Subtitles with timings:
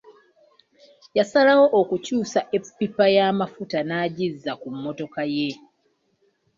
[1.17, 5.49] Yasalawo okukyusa eppipa y'amafuta n'agizza ku mmotoka ye.